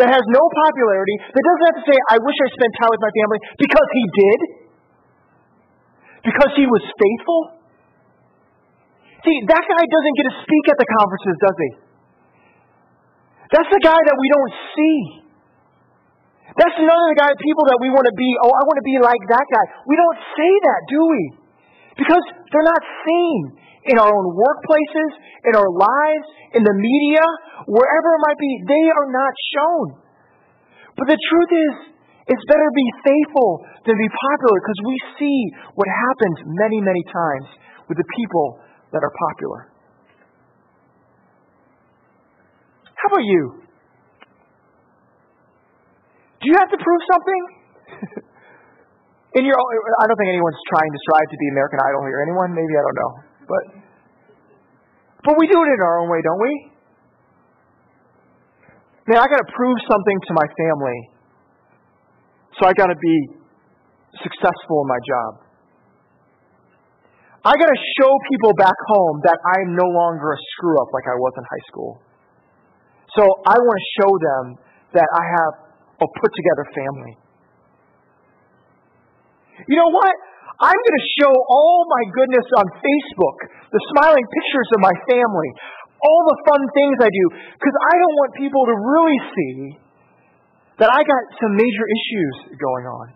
[0.00, 3.04] that has no popularity, that doesn't have to say, I wish I spent time with
[3.04, 4.38] my family, because he did,
[6.24, 7.40] because he was faithful.
[9.24, 11.70] See, that guy doesn't get to speak at the conferences, does he?
[13.52, 14.98] That's the guy that we don't see.
[16.54, 19.22] That's of guy, people that we want to be, oh, I want to be like
[19.26, 19.64] that guy.
[19.90, 21.22] We don't say that, do we?
[21.98, 23.40] Because they're not seen
[23.90, 25.10] in our own workplaces,
[25.50, 27.24] in our lives, in the media,
[27.66, 28.50] wherever it might be.
[28.70, 29.86] They are not shown.
[30.94, 31.72] But the truth is,
[32.24, 33.50] it's better to be faithful
[33.84, 35.38] than be popular because we see
[35.76, 37.48] what happens many, many times
[37.88, 38.60] with the people
[38.96, 39.68] that are popular.
[42.96, 43.60] How about you?
[46.40, 47.42] Do you have to prove something?
[49.36, 52.22] In your, I don't think anyone's trying to strive to be American Idol here.
[52.24, 52.54] Anyone?
[52.54, 53.12] Maybe I don't know,
[53.50, 53.62] but
[55.24, 56.52] but we do it in our own way, don't we?
[59.08, 60.98] Man, I got to prove something to my family,
[62.58, 63.16] so I got to be
[64.22, 65.30] successful in my job.
[67.44, 71.04] I got to show people back home that I'm no longer a screw up like
[71.04, 71.92] I was in high school.
[73.12, 74.44] So I want to show them
[74.96, 75.52] that I have
[76.00, 77.14] a put together family.
[79.68, 80.14] You know what?
[80.56, 83.38] I'm going to show all my goodness on Facebook,
[83.74, 85.50] the smiling pictures of my family,
[86.00, 87.24] all the fun things I do,
[87.60, 89.83] because I don't want people to really see
[90.78, 93.06] that I got some major issues going on.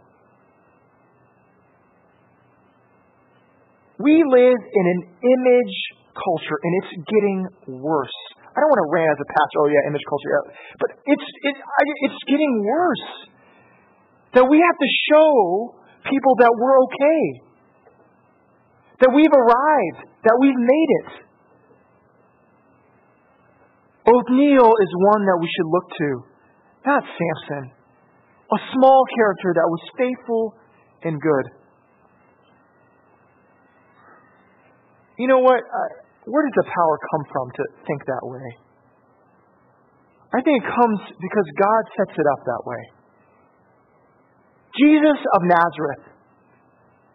[3.99, 5.77] We live in an image
[6.15, 7.39] culture, and it's getting
[7.83, 8.19] worse.
[8.55, 9.57] I don't want to rant as a pastor.
[9.59, 10.31] Oh yeah, image culture.
[10.31, 10.55] Yeah.
[10.79, 11.55] But it's it,
[12.07, 13.07] it's getting worse.
[14.35, 15.75] That we have to show
[16.07, 17.23] people that we're okay,
[19.03, 21.11] that we've arrived, that we've made it.
[24.09, 26.09] Othniel is one that we should look to,
[26.87, 27.73] not Samson,
[28.51, 30.55] a small character that was faithful
[31.05, 31.47] and good.
[35.19, 35.61] You know what?
[36.25, 38.49] Where does the power come from to think that way?
[40.29, 42.83] I think it comes because God sets it up that way.
[44.77, 46.05] Jesus of Nazareth,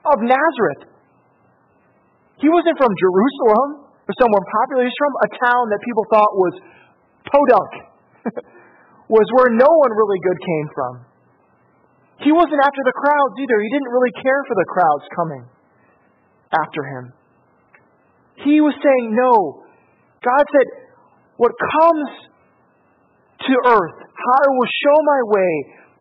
[0.04, 0.84] of Nazareth,
[2.42, 4.84] He wasn't from Jerusalem or somewhere popular.
[4.84, 6.54] He's from a town that people thought was
[7.24, 7.72] podunk,
[9.14, 10.94] was where no one really good came from.
[12.26, 13.58] He wasn't after the crowds either.
[13.62, 15.44] He didn't really care for the crowds coming
[16.50, 17.04] after him.
[18.42, 19.62] He was saying, No.
[20.26, 20.68] God said,
[21.38, 22.10] What comes
[23.46, 25.52] to earth, how I will show my way,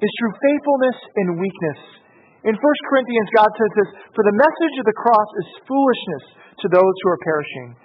[0.00, 1.80] is through faithfulness and weakness.
[2.48, 6.24] In 1 Corinthians, God says this For the message of the cross is foolishness
[6.64, 7.76] to those who are perishing,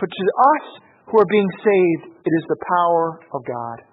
[0.00, 0.24] but to
[0.56, 0.64] us
[1.10, 3.89] who are being saved, it is the power of God.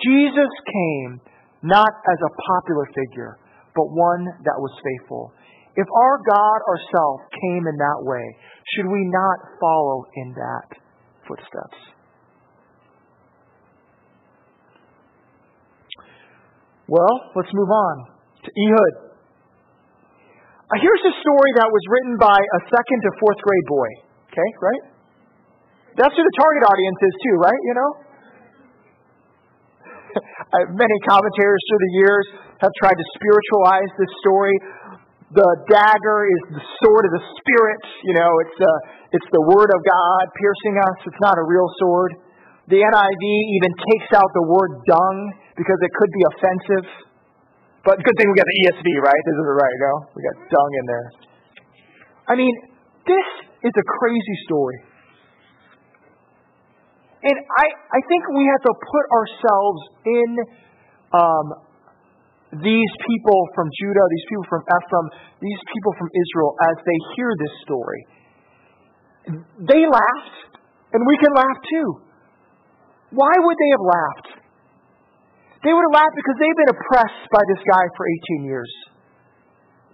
[0.00, 1.20] Jesus came
[1.62, 3.38] not as a popular figure,
[3.74, 5.32] but one that was faithful.
[5.74, 8.24] If our God ourselves came in that way,
[8.76, 10.68] should we not follow in that
[11.26, 11.80] footsteps?
[16.88, 17.94] Well, let's move on
[18.44, 18.94] to Ehud.
[20.76, 23.88] Here's a story that was written by a second to fourth grade boy.
[24.28, 24.84] Okay, right?
[25.96, 27.60] That's who the target audience is, too, right?
[27.64, 27.90] You know?
[30.52, 32.26] Many commentators through the years
[32.60, 34.56] have tried to spiritualize this story.
[35.32, 37.80] The dagger is the sword of the Spirit.
[38.04, 40.96] You know, it's, uh, it's the Word of God piercing us.
[41.08, 42.12] It's not a real sword.
[42.68, 43.24] The NIV
[43.58, 45.18] even takes out the word dung
[45.58, 46.86] because it could be offensive.
[47.82, 49.22] But good thing we got the ESV, right?
[49.26, 49.94] This is it right, no?
[50.14, 51.06] We got dung in there.
[52.30, 52.54] I mean,
[53.02, 53.28] this
[53.66, 54.78] is a crazy story.
[57.22, 60.30] And I, I think we have to put ourselves in
[61.14, 61.46] um,
[62.60, 65.06] these people from Judah, these people from Ephraim,
[65.40, 68.02] these people from Israel as they hear this story.
[69.70, 70.58] They laughed,
[70.92, 71.88] and we can laugh too.
[73.14, 74.28] Why would they have laughed?
[75.62, 78.04] They would have laughed because they've been oppressed by this guy for
[78.42, 78.72] 18 years,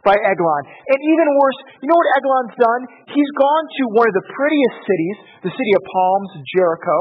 [0.06, 0.62] by Eglon.
[0.66, 2.82] And even worse, you know what Eglon's done?
[3.11, 6.98] He's gone to one of the prettiest cities, the city of Palms, Jericho,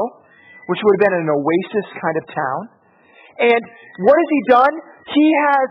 [0.68, 2.60] which would have been an oasis kind of town.
[3.38, 3.62] And
[4.02, 4.74] what has he done?
[5.08, 5.68] He has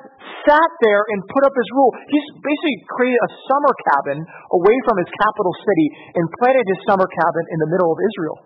[0.48, 1.92] sat there and put up his rule.
[2.10, 7.06] He's basically created a summer cabin away from his capital city and planted his summer
[7.06, 8.38] cabin in the middle of Israel.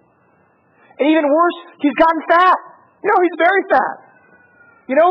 [1.00, 2.60] And even worse, he's gotten fat.
[3.06, 3.96] You know, he's very fat.
[4.90, 5.10] You know,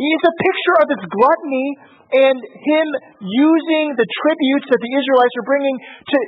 [0.00, 1.68] he's a picture of his gluttony
[2.10, 2.86] and him
[3.20, 6.18] using the tributes that the Israelites are bringing to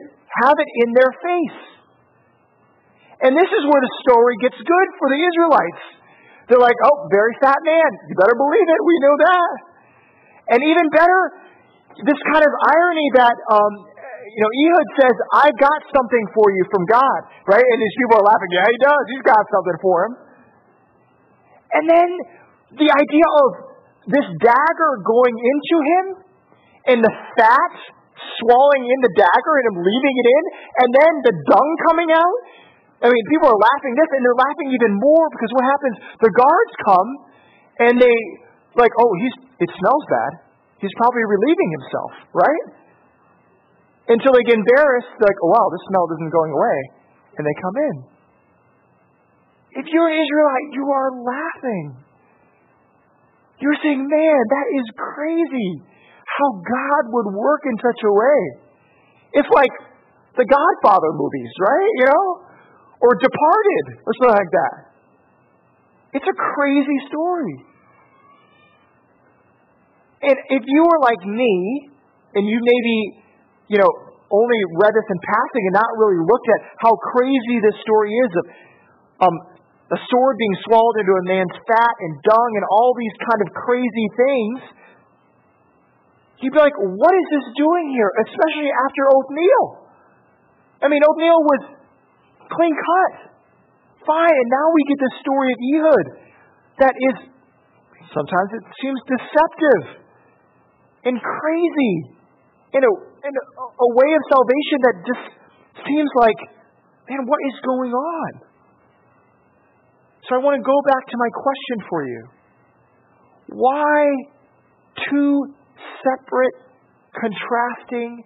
[0.44, 1.60] have it in their face.
[3.22, 5.82] And this is where the story gets good for the Israelites.
[6.50, 7.90] They're like, oh, very fat man.
[8.10, 8.80] You better believe it.
[8.82, 9.52] We know that.
[10.52, 11.20] And even better,
[12.02, 13.72] this kind of irony that, um,
[14.26, 17.62] you know, Ehud says, I got something for you from God, right?
[17.62, 18.50] And these people are laughing.
[18.50, 19.04] Yeah, he does.
[19.14, 20.12] He's got something for him.
[21.72, 22.08] And then
[22.78, 23.48] the idea of
[24.08, 26.04] this dagger going into him
[26.90, 27.74] and the fat
[28.42, 30.44] swallowing in the dagger and him leaving it in,
[30.82, 32.38] and then the dung coming out.
[33.02, 35.96] I mean, people are laughing this, and they're laughing even more because what happens?
[36.22, 37.08] The guards come
[37.82, 38.16] and they
[38.78, 40.32] like, oh, he's it smells bad.
[40.78, 42.64] He's probably relieving himself, right?
[44.10, 46.78] Until they get embarrassed, like, oh wow, this smell isn't going away,
[47.38, 47.96] and they come in.
[49.82, 51.86] If you're an Israelite, you are laughing.
[53.62, 55.70] You're saying, man, that is crazy
[56.26, 58.40] how God would work in such a way.
[59.38, 59.70] It's like
[60.34, 61.92] the Godfather movies, right?
[62.02, 62.26] You know?
[63.06, 64.74] Or Departed, or something like that.
[66.18, 67.56] It's a crazy story.
[70.22, 71.90] And if you were like me,
[72.34, 72.96] and you maybe,
[73.68, 73.90] you know,
[74.32, 78.30] only read this in passing and not really looked at how crazy this story is
[78.40, 78.44] of
[79.28, 79.34] um,
[79.92, 83.48] a sword being swallowed into a man's fat and dung and all these kind of
[83.52, 84.58] crazy things,
[86.40, 88.08] you'd be like, what is this doing here?
[88.24, 89.64] Especially after Othniel.
[90.80, 91.62] I mean, Othniel was
[92.48, 93.36] clean cut.
[94.08, 96.06] Fine, and now we get the story of Ehud
[96.82, 97.16] that is,
[98.10, 99.82] sometimes it seems deceptive
[101.06, 101.94] and crazy
[102.74, 102.92] in a,
[103.28, 105.24] in a way of salvation that just
[105.86, 106.40] seems like,
[107.06, 108.51] man, what is going on?
[110.28, 112.22] So I want to go back to my question for you.
[113.58, 113.98] Why
[115.10, 115.54] two
[115.98, 116.54] separate,
[117.18, 118.22] contrasting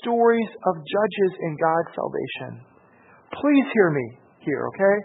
[0.00, 2.64] stories of judges in God's salvation?
[3.34, 4.06] Please hear me
[4.46, 4.96] here, okay?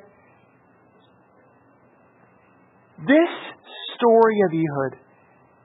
[3.08, 3.34] This
[3.98, 4.94] story of Ehud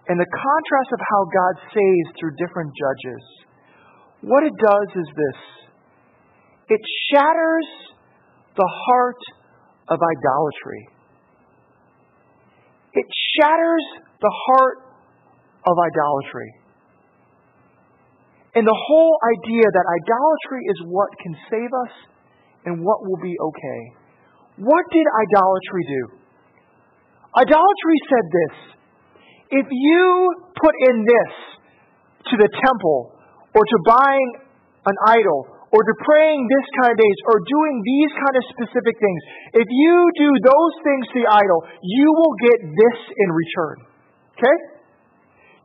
[0.09, 3.23] and the contrast of how God saves through different judges,
[4.21, 5.41] what it does is this
[6.69, 6.81] it
[7.13, 7.69] shatters
[8.57, 9.21] the heart
[9.89, 10.89] of idolatry.
[12.95, 13.07] It
[13.37, 13.85] shatters
[14.21, 14.79] the heart
[15.67, 16.51] of idolatry.
[18.55, 21.95] And the whole idea that idolatry is what can save us
[22.65, 23.81] and what will be okay.
[24.63, 26.03] What did idolatry do?
[27.35, 28.55] Idolatry said this
[29.51, 31.33] if you put in this
[32.31, 33.13] to the temple
[33.55, 34.31] or to buying
[34.87, 38.95] an idol or to praying this kind of days or doing these kind of specific
[38.95, 39.21] things,
[39.59, 43.77] if you do those things to the idol, you will get this in return.
[44.39, 44.57] Okay?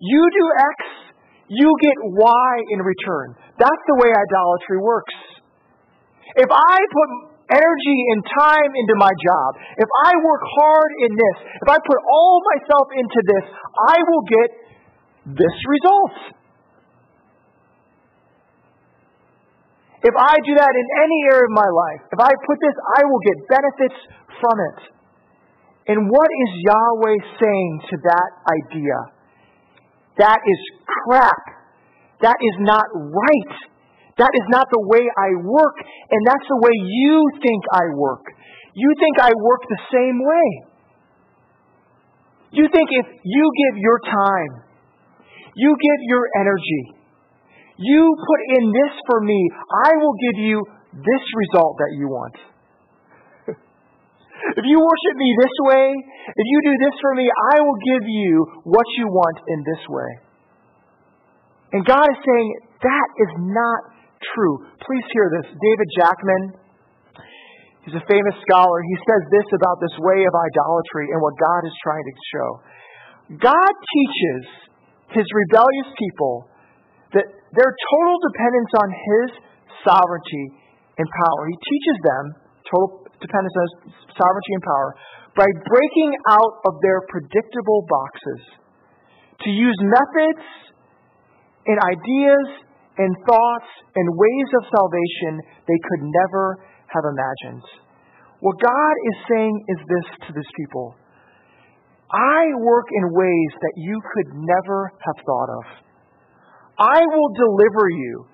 [0.01, 0.77] You do X,
[1.53, 3.37] you get Y in return.
[3.61, 5.13] That's the way idolatry works.
[6.41, 7.09] If I put
[7.53, 11.99] energy and time into my job, if I work hard in this, if I put
[12.01, 13.45] all myself into this,
[13.93, 14.49] I will get
[15.37, 16.38] this result.
[19.99, 23.01] If I do that in any area of my life, if I put this, I
[23.03, 23.99] will get benefits
[24.39, 24.79] from it.
[25.91, 28.97] And what is Yahweh saying to that idea?
[30.23, 31.43] That is crap.
[32.21, 33.55] That is not right.
[34.19, 35.75] That is not the way I work,
[36.11, 38.23] and that's the way you think I work.
[38.75, 40.47] You think I work the same way.
[42.51, 44.63] You think if you give your time,
[45.55, 46.98] you give your energy,
[47.79, 49.39] you put in this for me,
[49.87, 50.57] I will give you
[50.91, 52.35] this result that you want.
[54.59, 55.95] if you worship me this way,
[56.27, 57.23] if you do this for me,
[57.55, 58.31] I will give you
[58.67, 60.11] what you want in this way.
[61.71, 62.47] And God is saying
[62.83, 63.81] that is not
[64.35, 64.67] true.
[64.83, 65.47] Please hear this.
[65.47, 66.43] David Jackman,
[67.87, 68.83] he's a famous scholar.
[68.83, 72.49] He says this about this way of idolatry and what God is trying to show.
[73.39, 74.43] God teaches
[75.15, 76.48] his rebellious people
[77.17, 79.27] that their total dependence on His
[79.81, 80.45] sovereignty
[80.99, 81.41] and power.
[81.47, 82.23] He teaches them
[82.69, 83.75] total dependence on His
[84.13, 84.89] sovereignty and power
[85.37, 88.41] by breaking out of their predictable boxes
[89.45, 90.45] to use methods
[91.65, 92.47] and ideas
[92.99, 96.59] and thoughts and ways of salvation they could never
[96.91, 97.63] have imagined.
[98.41, 100.95] What God is saying is this to these people
[102.11, 105.63] I work in ways that you could never have thought of.
[106.79, 108.25] I will deliver you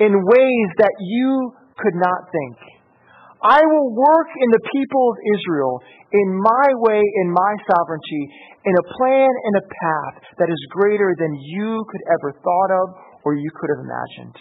[0.00, 2.56] in ways that you could not think.
[3.44, 5.74] I will work in the people of Israel
[6.12, 8.24] in my way, in my sovereignty,
[8.64, 12.86] in a plan and a path that is greater than you could ever thought of
[13.24, 14.36] or you could have imagined.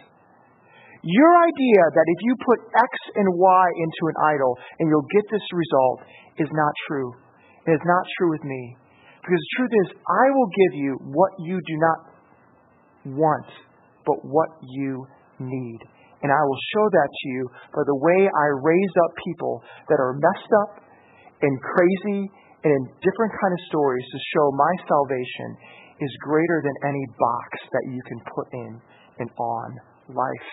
[1.03, 5.23] Your idea that if you put X and Y into an idol and you'll get
[5.31, 5.99] this result
[6.43, 7.11] is not true.
[7.67, 8.75] It is not true with me.
[9.23, 12.18] Because the truth is, I will give you what you do not
[13.05, 13.49] want,
[14.05, 15.05] but what you
[15.39, 15.79] need.
[16.21, 19.99] And I will show that to you by the way I raise up people that
[19.99, 20.83] are messed up
[21.41, 22.27] and crazy
[22.63, 25.55] and in different kind of stories to show my salvation
[26.03, 28.71] is greater than any box that you can put in
[29.19, 29.69] and on
[30.11, 30.49] life.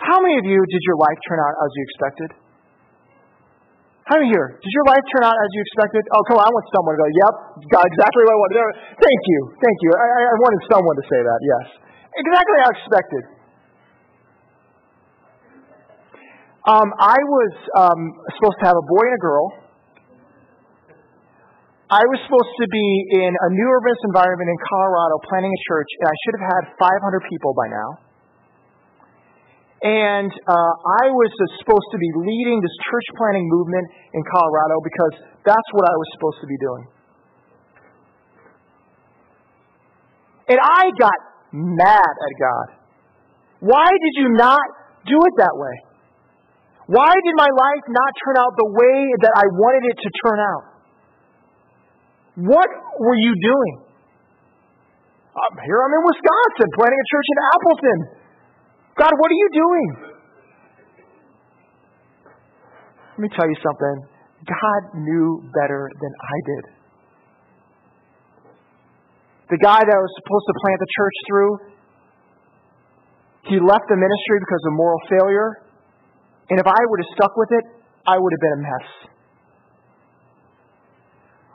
[0.00, 2.43] How many of you did your life turn out as you expected?
[4.04, 4.60] How many here?
[4.60, 6.04] Did your life turn out as you expected?
[6.12, 7.34] Oh, come on, I want someone to go, yep,
[7.72, 8.56] got exactly what I wanted.
[9.00, 9.90] Thank you, thank you.
[9.96, 11.66] I, I wanted someone to say that, yes.
[12.12, 13.22] Exactly how I expected.
[16.68, 18.00] Um, I was um,
[18.36, 19.46] supposed to have a boy and a girl.
[21.88, 22.88] I was supposed to be
[23.24, 26.62] in a new urban environment in Colorado planting a church, and I should have had
[26.76, 28.03] 500 people by now.
[29.84, 30.72] And uh,
[31.04, 31.28] I was
[31.60, 33.84] supposed to be leading this church planting movement
[34.16, 35.14] in Colorado because
[35.44, 36.84] that's what I was supposed to be doing.
[40.48, 41.18] And I got
[41.52, 42.68] mad at God.
[43.60, 44.64] Why did you not
[45.04, 45.76] do it that way?
[46.88, 50.38] Why did my life not turn out the way that I wanted it to turn
[50.40, 50.64] out?
[52.40, 52.68] What
[53.00, 53.74] were you doing?
[55.36, 58.23] Um, here I'm in Wisconsin planting a church in Appleton.
[58.96, 59.88] God, what are you doing?
[63.14, 63.96] Let me tell you something.
[64.46, 66.64] God knew better than I did.
[69.50, 71.52] The guy that I was supposed to plant the church through,
[73.50, 75.50] he left the ministry because of moral failure.
[76.50, 77.64] And if I would have stuck with it,
[78.06, 79.13] I would have been a mess.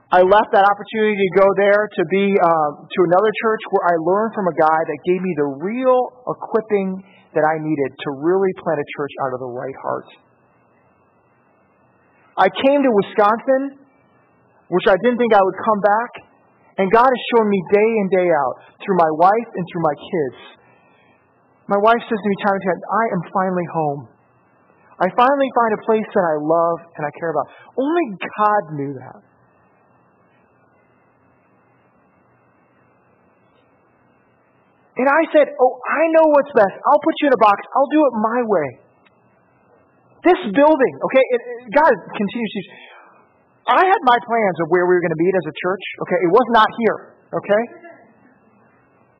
[0.09, 3.95] I left that opportunity to go there to be uh, to another church where I
[4.01, 6.97] learned from a guy that gave me the real equipping
[7.37, 10.09] that I needed to really plant a church out of the right heart.
[12.41, 13.85] I came to Wisconsin,
[14.73, 16.11] which I didn't think I would come back,
[16.81, 19.93] and God has shown me day in, day out, through my wife and through my
[19.93, 20.37] kids.
[21.69, 24.01] My wife says to me time and time, I am finally home.
[25.05, 27.45] I finally find a place that I love and I care about.
[27.77, 29.28] Only God knew that.
[34.99, 36.75] And I said, Oh, I know what's best.
[36.83, 37.57] I'll put you in a box.
[37.71, 38.69] I'll do it my way.
[40.27, 41.41] This building, okay, it,
[41.71, 42.61] God continues to.
[43.71, 46.19] I had my plans of where we were going to meet as a church, okay?
[46.27, 46.97] It was not here,
[47.31, 47.63] okay?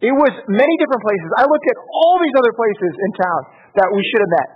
[0.10, 1.30] It was many different places.
[1.40, 3.42] I looked at all these other places in town
[3.80, 4.50] that we should have met.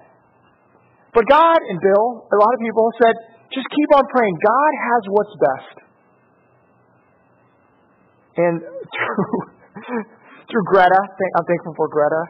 [1.13, 3.15] But God and Bill, a lot of people said,
[3.53, 4.35] just keep on praying.
[4.43, 5.75] God has what's best.
[8.33, 8.55] And
[10.53, 12.23] through, Greta, I'm thankful for Greta,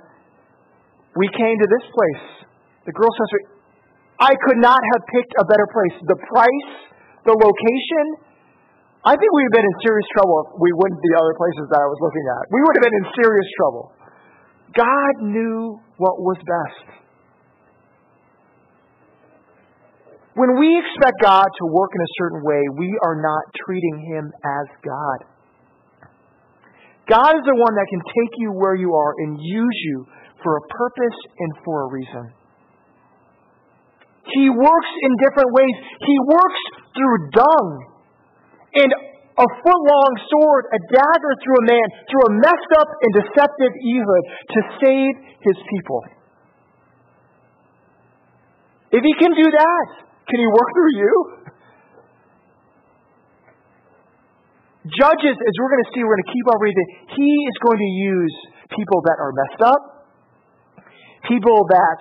[1.19, 2.47] we came to this place,
[2.87, 3.59] the Girls Center.
[4.17, 5.95] I could not have picked a better place.
[6.07, 6.71] The price,
[7.27, 8.05] the location,
[9.03, 11.65] I think we'd have been in serious trouble if we went to the other places
[11.75, 12.41] that I was looking at.
[12.47, 13.85] We would have been in serious trouble.
[14.73, 17.03] God knew what was best.
[20.33, 24.33] When we expect God to work in a certain way, we are not treating Him
[24.33, 25.32] as God.
[27.09, 30.07] God is the one that can take you where you are and use you
[30.41, 32.31] for a purpose and for a reason.
[34.31, 35.75] He works in different ways.
[35.99, 36.61] He works
[36.95, 37.67] through dung
[38.75, 38.91] and
[39.33, 43.73] a foot long sword, a dagger through a man, through a messed up and deceptive
[43.83, 44.23] Ehud
[44.53, 46.01] to save his people.
[48.93, 49.85] If he can do that,
[50.29, 51.13] can he work through you?
[54.83, 57.79] Judges, as we're going to see, we're going to keep on reading, he is going
[57.79, 58.35] to use
[58.67, 59.81] people that are messed up,
[61.23, 61.97] people that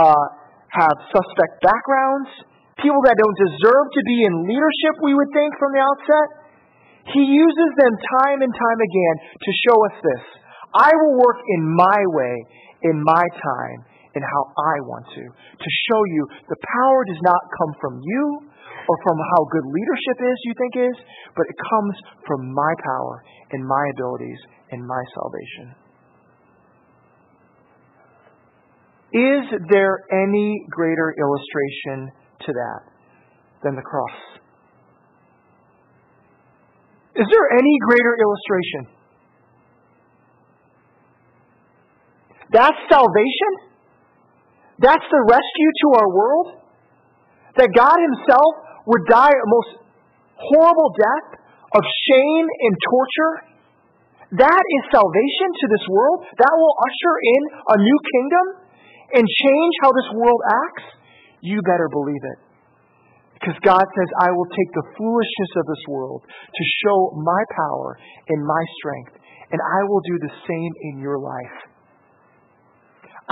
[0.00, 0.24] uh,
[0.72, 2.32] have suspect backgrounds,
[2.80, 6.28] people that don't deserve to be in leadership, we would think from the outset.
[7.12, 7.92] He uses them
[8.24, 10.24] time and time again to show us this.
[10.72, 12.34] I will work in my way,
[12.88, 13.78] in my time,
[14.16, 15.24] in how I want to.
[15.28, 18.51] To show you the power does not come from you
[18.88, 20.96] or from how good leadership is, you think is,
[21.36, 21.94] but it comes
[22.26, 23.22] from my power
[23.52, 24.38] and my abilities
[24.70, 25.74] and my salvation.
[29.12, 32.10] Is there any greater illustration
[32.46, 32.80] to that
[33.62, 34.16] than the cross?
[37.14, 39.02] Is there any greater illustration?
[42.52, 43.52] That's salvation?
[44.78, 46.46] That's the rescue to our world?
[47.56, 49.70] That God Himself would die a most
[50.38, 51.28] horrible death
[51.76, 53.34] of shame and torture?
[54.40, 56.24] That is salvation to this world?
[56.40, 58.46] That will usher in a new kingdom
[59.12, 60.86] and change how this world acts?
[61.44, 62.38] You better believe it.
[63.34, 67.98] Because God says, I will take the foolishness of this world to show my power
[68.30, 69.18] and my strength,
[69.50, 71.71] and I will do the same in your life.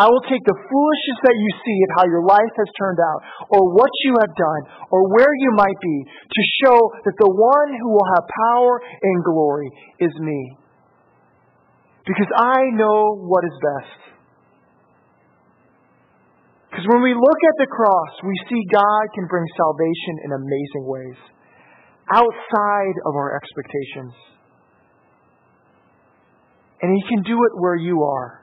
[0.01, 3.20] I will take the foolishness that you see of how your life has turned out,
[3.53, 7.70] or what you have done, or where you might be, to show that the one
[7.76, 9.68] who will have power and glory
[10.01, 10.57] is me.
[12.09, 14.01] Because I know what is best.
[16.70, 20.84] Because when we look at the cross, we see God can bring salvation in amazing
[20.88, 21.20] ways,
[22.09, 24.16] outside of our expectations.
[26.80, 28.39] And He can do it where you are,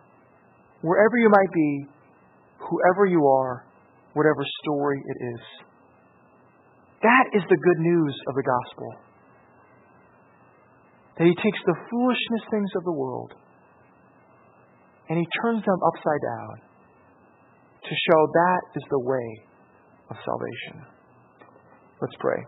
[0.82, 1.86] wherever you might be,
[2.60, 3.66] whoever you are,
[4.14, 5.42] whatever story it is.
[7.04, 8.90] That is the good news of the gospel.
[11.18, 13.34] That He takes the foolishness things of the world
[15.10, 16.68] and He turns them upside down
[17.84, 19.30] to show that is the way
[20.10, 20.86] of salvation.
[22.02, 22.44] Let's pray.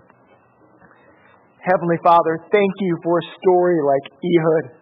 [1.60, 4.80] Heavenly Father, thank you for a story like Ehud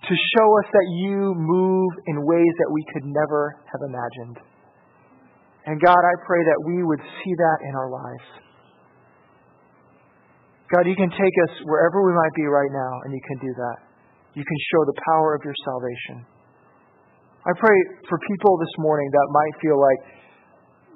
[0.00, 4.40] to show us that you move in ways that we could never have imagined.
[5.66, 8.28] And God, I pray that we would see that in our lives.
[10.72, 13.52] God, you can take us wherever we might be right now, and you can do
[13.58, 13.78] that.
[14.38, 16.24] You can show the power of your salvation.
[17.44, 17.76] I pray
[18.08, 20.00] for people this morning that might feel like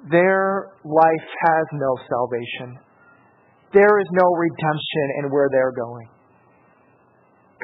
[0.09, 2.79] their life has no salvation.
[3.73, 6.07] There is no redemption in where they're going.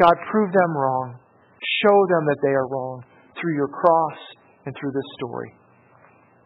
[0.02, 1.21] God, prove them wrong.
[1.62, 3.04] Show them that they are wrong
[3.40, 4.20] through your cross
[4.66, 5.54] and through this story.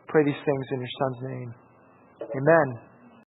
[0.08, 1.54] Pray these things in your Son's name.
[2.22, 2.95] Amen.